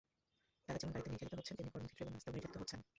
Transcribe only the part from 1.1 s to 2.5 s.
নির্যাতিত হচ্ছেন, তেমনি কর্মক্ষেত্র এবং রাস্তায়ও